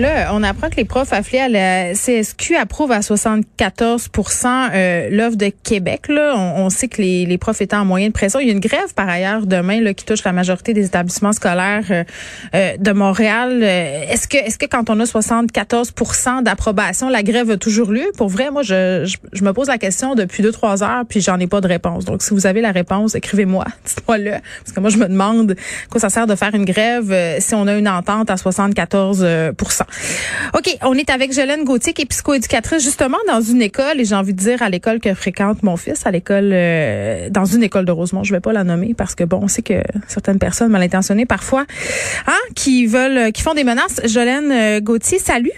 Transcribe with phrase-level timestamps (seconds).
[0.00, 5.36] Là, on apprend que les profs affiliés à la CSQ approuvent à 74% euh, l'offre
[5.36, 6.08] de Québec.
[6.08, 6.34] Là.
[6.34, 8.40] On, sait que les, les, profs étaient en moyenne pression.
[8.40, 11.34] Il y a une grève, par ailleurs, demain là, qui touche la majorité des établissements
[11.34, 12.04] scolaires euh,
[12.54, 13.62] euh, de Montréal.
[13.62, 18.10] Est-ce que, est-ce que quand on a 74% d'approbation, la grève a toujours lieu?
[18.16, 21.38] Pour vrai, moi, je, je, me pose la question depuis deux, trois heures, puis j'en
[21.38, 22.06] ai pas de réponse.
[22.06, 24.32] Donc, si vous avez la réponse, écrivez-moi, dites-moi-le.
[24.64, 25.54] Parce que moi, je me demande
[25.90, 29.52] quoi ça sert de faire une grève si on a une entente à 74
[30.54, 34.14] OK, on est avec Jolène Gauthier, qui est psychoéducatrice justement dans une école, et j'ai
[34.14, 37.84] envie de dire à l'école que fréquente mon fils, à l'école, euh, dans une école
[37.84, 38.24] de Rosemont.
[38.24, 41.26] Je vais pas la nommer parce que bon, on sait que certaines personnes mal intentionnées
[41.26, 41.64] parfois,
[42.26, 44.00] hein, qui veulent, qui font des menaces.
[44.06, 45.52] Jolène euh, Gauthier, salut.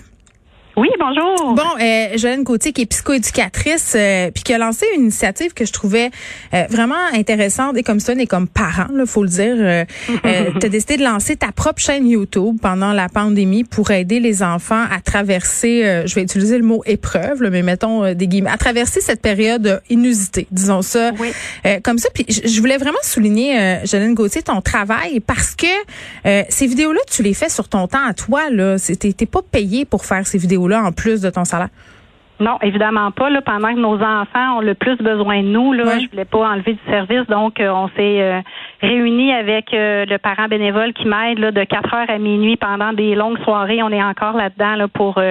[0.76, 1.54] Oui, bonjour.
[1.54, 5.64] Bon, euh, Joanne Gauthier, qui est psychoéducatrice, euh, puis qui a lancé une initiative que
[5.64, 6.10] je trouvais
[6.52, 9.54] euh, vraiment intéressante et comme ça, et comme parent, il faut le dire.
[9.56, 9.84] Euh,
[10.26, 14.18] euh tu as décidé de lancer ta propre chaîne YouTube pendant la pandémie pour aider
[14.18, 18.56] les enfants à traverser, je vais utiliser le mot épreuve, mais mettons des guillemets, à
[18.56, 21.32] traverser cette période inusitée, disons ça, oui.
[21.82, 22.08] comme ça.
[22.12, 25.66] Puis je voulais vraiment souligner, euh, Jolene Gauthier, ton travail parce que
[26.48, 28.50] ces vidéos-là, tu les fais sur ton temps à toi.
[28.50, 28.76] là.
[28.78, 31.68] T'es pas payé pour faire ces vidéos là en plus de ton salaire?
[32.40, 33.30] Non, évidemment pas.
[33.30, 36.50] Là, pendant que nos enfants ont le plus besoin de nous, là, je voulais pas
[36.50, 38.40] enlever du service, donc euh, on s'est euh,
[38.80, 43.14] réunis avec euh, le parent bénévole qui m'aide de 4 heures à minuit pendant des
[43.14, 43.84] longues soirées.
[43.84, 45.22] On est encore là-dedans là, pour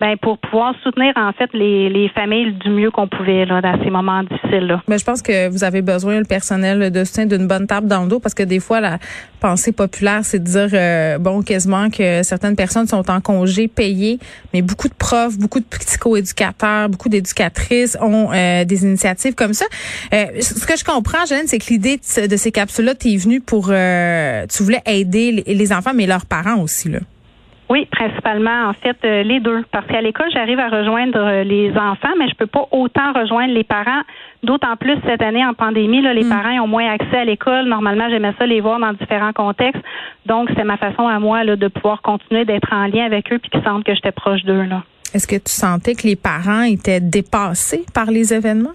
[0.00, 3.82] ben pour pouvoir soutenir en fait les, les familles du mieux qu'on pouvait là, dans
[3.82, 4.82] ces moments difficiles là.
[4.88, 8.02] Mais je pense que vous avez besoin le personnel de soutien d'une bonne table dans
[8.02, 8.98] le dos parce que des fois la
[9.40, 14.18] pensée populaire c'est de dire euh, bon quasiment que certaines personnes sont en congé payé
[14.54, 19.66] mais beaucoup de profs, beaucoup de psychoéducateurs, beaucoup d'éducatrices ont euh, des initiatives comme ça.
[20.12, 23.40] Euh, ce que je comprends Jeanne c'est que l'idée de, ces capsules là t'es venue
[23.40, 27.00] pour tu voulais aider les, les enfants mais leurs parents aussi là.
[27.68, 29.62] Oui, principalement, en fait, euh, les deux.
[29.70, 33.52] Parce qu'à l'école, j'arrive à rejoindre euh, les enfants, mais je peux pas autant rejoindre
[33.52, 34.00] les parents.
[34.42, 36.28] D'autant plus cette année en pandémie, là, les mm.
[36.30, 37.66] parents ont moins accès à l'école.
[37.66, 39.82] Normalement, j'aimais ça les voir dans différents contextes.
[40.24, 43.38] Donc, c'est ma façon à moi là, de pouvoir continuer d'être en lien avec eux
[43.38, 44.62] puis qu'ils sentent que j'étais proche d'eux.
[44.62, 44.82] Là.
[45.12, 48.74] Est-ce que tu sentais que les parents étaient dépassés par les événements?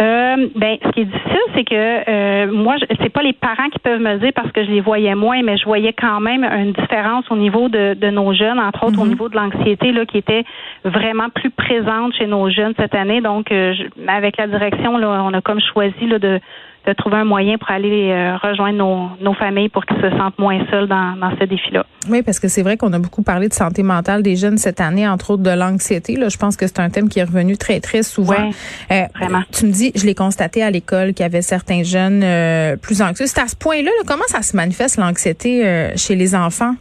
[0.00, 3.78] Euh, ben, ce qui est difficile, c'est que euh, moi, c'est pas les parents qui
[3.78, 6.72] peuvent me dire parce que je les voyais moins, mais je voyais quand même une
[6.72, 9.10] différence au niveau de, de nos jeunes, entre autres au mhm.
[9.10, 10.44] niveau de l'anxiété, là, qui était
[10.84, 13.20] vraiment plus présente chez nos jeunes cette année.
[13.20, 13.74] Donc, euh,
[14.08, 16.40] avec la direction, là, on a comme choisi là, de
[16.86, 20.38] de trouver un moyen pour aller euh, rejoindre nos, nos, familles pour qu'ils se sentent
[20.38, 21.86] moins seuls dans, dans ce défi-là.
[22.08, 24.80] Oui, parce que c'est vrai qu'on a beaucoup parlé de santé mentale des jeunes cette
[24.80, 26.16] année, entre autres de l'anxiété.
[26.16, 28.50] Là, je pense que c'est un thème qui est revenu très très souvent.
[28.90, 29.42] Euh, vraiment.
[29.52, 33.00] Tu me dis, je l'ai constaté à l'école qu'il y avait certains jeunes euh, plus
[33.00, 33.26] anxieux.
[33.26, 36.74] C'est à ce point-là, là, comment ça se manifeste l'anxiété euh, chez les enfants?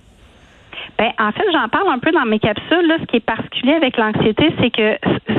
[0.98, 2.88] Ben, en fait, j'en parle un peu dans mes capsules.
[2.88, 4.98] Là, ce qui est particulier avec l'anxiété, c'est que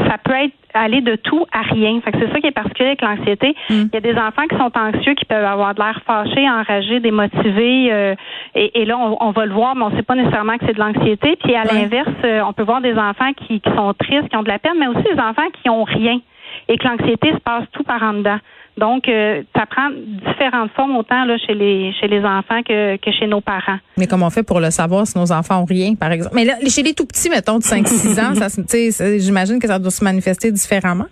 [0.09, 2.01] ça peut être aller de tout à rien.
[2.01, 3.55] Fait que c'est ça qui est particulier avec l'anxiété.
[3.71, 3.75] Mm.
[3.75, 7.01] Il y a des enfants qui sont anxieux, qui peuvent avoir de l'air fâché, enragé,
[7.01, 8.15] démotivé, euh,
[8.55, 10.81] et, là, on, va le voir, mais on ne sait pas nécessairement que c'est de
[10.81, 11.37] l'anxiété.
[11.43, 14.43] Puis à l'inverse, euh, on peut voir des enfants qui, qui sont tristes, qui ont
[14.43, 16.21] de la peine, mais aussi des enfants qui ont rien
[16.69, 18.39] et que l'anxiété se passe tout par en dedans.
[18.79, 23.13] Donc, euh, ça prend différentes formes autant là, chez les chez les enfants que, que
[23.13, 23.79] chez nos parents.
[23.99, 26.35] Mais comment on fait pour le savoir si nos enfants ont rien, par exemple?
[26.35, 29.91] Mais là, chez les tout petits, mettons, de 5-6 ans, ça, j'imagine que ça doit
[29.91, 31.07] se manifester différemment.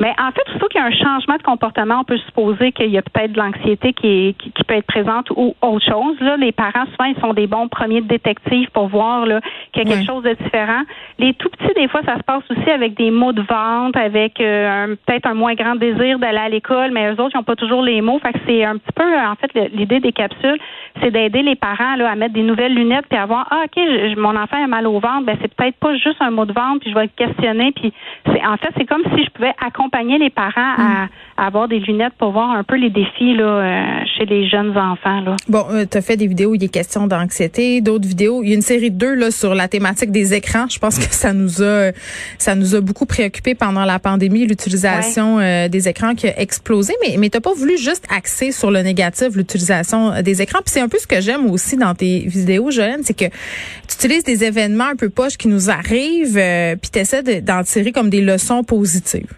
[0.00, 2.90] Mais en fait, surtout qu'il y a un changement de comportement, on peut supposer qu'il
[2.90, 6.16] y a peut-être de l'anxiété qui, qui, peut être présente ou autre chose.
[6.20, 9.24] Là, les parents, souvent, ils sont des bons premiers détectives pour voir
[9.72, 10.82] qu'il y a quelque chose de différent.
[11.18, 14.40] Les tout petits, des fois, ça se passe aussi avec des mots de vente, avec
[14.40, 17.56] euh, peut-être un moins grand désir d'aller à l'école, mais eux autres, ils n'ont pas
[17.56, 18.18] toujours les mots.
[18.18, 20.58] Fait que c'est un petit peu, en fait, l'idée des capsules,
[21.00, 23.82] c'est d'aider les parents là, à mettre des nouvelles lunettes puis à voir, ah, OK,
[24.16, 26.80] mon enfant a mal au ventre, ben c'est peut-être pas juste un mot de vente,
[26.80, 27.72] puis je vais le questionner.
[27.72, 27.92] Puis
[28.26, 31.08] c'est en fait, c'est comme si je pouvais accompagner accompagner les parents à, mm.
[31.36, 35.20] avoir des lunettes pour voir un peu les défis là, euh, chez les jeunes enfants.
[35.20, 35.36] Là.
[35.48, 38.42] Bon, euh, tu as fait des vidéos où il est question d'anxiété, d'autres vidéos.
[38.42, 40.66] Il y a une série de deux là, sur la thématique des écrans.
[40.68, 41.92] Je pense que ça nous a
[42.38, 46.94] ça nous a beaucoup préoccupé pendant la pandémie, l'utilisation euh, des écrans qui a explosé.
[47.02, 50.58] Mais, mais tu pas voulu juste axer sur le négatif, l'utilisation des écrans.
[50.58, 53.94] Puis c'est un peu ce que j'aime aussi dans tes vidéos, Joanne, c'est que tu
[53.94, 56.40] utilises des événements un peu poches qui nous arrivent,
[56.80, 59.32] puis tu essaies d'en tirer comme des leçons positives.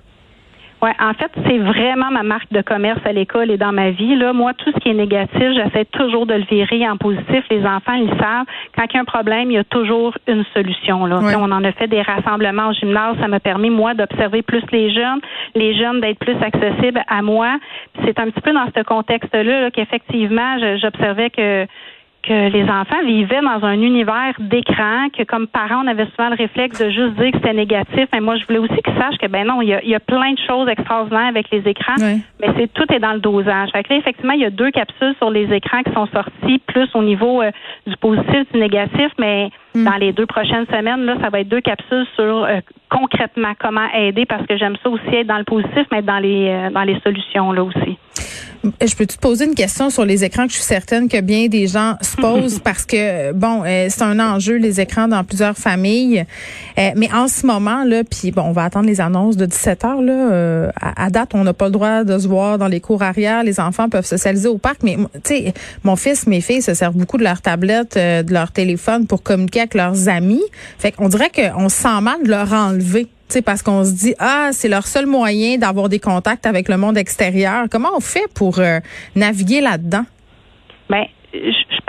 [0.82, 4.16] Ouais, en fait, c'est vraiment ma marque de commerce à l'école et dans ma vie.
[4.16, 7.44] Là, moi, tout ce qui est négatif, j'essaie toujours de le virer en positif.
[7.50, 8.46] Les enfants, ils savent.
[8.74, 11.04] Quand il y a un problème, il y a toujours une solution.
[11.04, 11.20] Là.
[11.38, 13.16] On en a fait des rassemblements au gymnase.
[13.20, 15.20] Ça m'a permis, moi, d'observer plus les jeunes,
[15.54, 17.58] les jeunes d'être plus accessibles à moi.
[18.04, 21.66] C'est un petit peu dans ce contexte-là -là, qu'effectivement, j'observais que
[22.22, 26.36] que les enfants vivaient dans un univers d'écran, que comme parents, on avait souvent le
[26.36, 28.08] réflexe de juste dire que c'était négatif.
[28.12, 30.00] Mais moi, je voulais aussi qu'ils sachent que ben non, il y a, y a,
[30.00, 33.70] plein de choses extraordinaires avec les écrans, mais c'est tout est dans le dosage.
[33.70, 36.58] Fait que là, effectivement, il y a deux capsules sur les écrans qui sont sorties,
[36.66, 37.50] plus au niveau euh,
[37.86, 39.84] du positif, du négatif, mais mm.
[39.84, 43.88] dans les deux prochaines semaines, là, ça va être deux capsules sur euh, concrètement comment
[43.94, 46.82] aider, parce que j'aime ça aussi être dans le positif, mais dans les euh, dans
[46.82, 47.98] les solutions là aussi.
[48.64, 51.46] Je peux te poser une question sur les écrans que je suis certaine que bien
[51.48, 55.56] des gens se posent parce que bon, euh, c'est un enjeu les écrans dans plusieurs
[55.56, 56.24] familles.
[56.78, 59.84] Euh, mais en ce moment là, puis bon, on va attendre les annonces de 17
[59.84, 60.12] heures là.
[60.12, 63.42] Euh, à, date, on n'a pas le droit de se voir dans les cours arrière.
[63.42, 65.54] Les enfants peuvent socialiser au parc, mais tu sais,
[65.84, 69.60] mon fils, mes filles se servent beaucoup de leur tablette, de leur téléphone pour communiquer
[69.60, 70.42] avec leurs amis.
[70.78, 74.50] Fait qu'on dirait qu'on se sent mal de leur enlever parce qu'on se dit ah
[74.52, 77.66] c'est leur seul moyen d'avoir des contacts avec le monde extérieur.
[77.70, 78.80] Comment on fait pour euh,
[79.14, 80.04] naviguer là-dedans?
[80.88, 81.04] Ben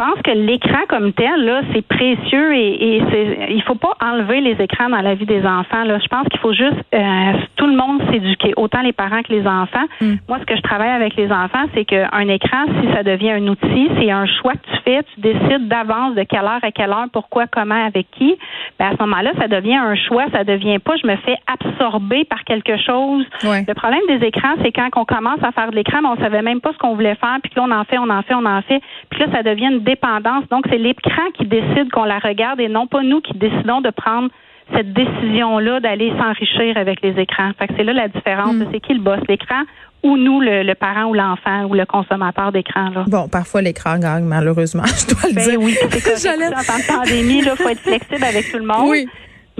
[0.01, 4.41] pense que l'écran comme tel, là, c'est précieux et, et c'est, il faut pas enlever
[4.41, 5.83] les écrans dans la vie des enfants.
[5.83, 5.99] Là.
[5.99, 9.45] Je pense qu'il faut juste euh, tout le monde s'éduquer, autant les parents que les
[9.45, 9.85] enfants.
[10.01, 10.13] Mm.
[10.27, 13.47] Moi, ce que je travaille avec les enfants, c'est qu'un écran, si ça devient un
[13.47, 16.89] outil, c'est un choix que tu fais, tu décides d'avance de quelle heure à quelle
[16.89, 18.35] heure, pourquoi, comment, avec qui.
[18.79, 22.25] Ben, à ce moment-là, ça devient un choix, ça devient pas je me fais absorber
[22.25, 23.25] par quelque chose.
[23.43, 26.41] Le problème des écrans, c'est quand on commence à faire de l'écran, mais on savait
[26.41, 28.45] même pas ce qu'on voulait faire, puis là on en fait, on en fait, on
[28.45, 30.43] en fait, puis là ça devient une dépendance.
[30.49, 33.89] Donc, c'est l'écran qui décide qu'on la regarde et non pas nous qui décidons de
[33.89, 34.29] prendre
[34.75, 37.51] cette décision-là d'aller s'enrichir avec les écrans.
[37.59, 38.55] Fait que c'est là la différence.
[38.55, 38.67] Hmm.
[38.71, 39.63] C'est qui le boss, l'écran
[40.03, 42.89] ou nous, le, parent ou l'enfant ou le consommateur d'écran.
[43.07, 45.59] Bon, parfois l'écran gagne, malheureusement, je dois le ben dire.
[45.61, 48.89] Oui, c'est En temps de pandémie, il faut être flexible avec tout le monde.
[48.89, 49.07] Oui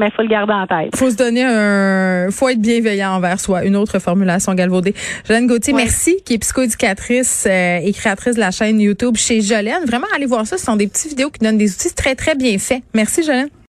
[0.02, 0.96] mais il faut le garder en tête.
[0.96, 3.64] Faut se donner un, faut être bienveillant envers soi.
[3.64, 4.96] Une autre formulation galvaudée.
[5.28, 9.86] Jolène Gauthier, merci, qui est psychoéducatrice euh, et créatrice de la chaîne YouTube chez Jolène.
[9.86, 10.58] Vraiment, allez voir ça.
[10.58, 12.82] Ce sont des petites vidéos qui donnent des outils très, très bien faits.
[12.96, 13.50] Merci, Jolène.